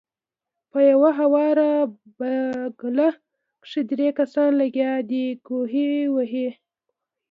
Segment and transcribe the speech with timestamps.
[0.71, 1.69] پۀ يوه هواره
[2.17, 3.09] بګله
[3.63, 6.47] کښې درې کسان لګيا دي کوهے وهي